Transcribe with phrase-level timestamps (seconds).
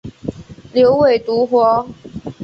[0.73, 1.87] 牛尾独活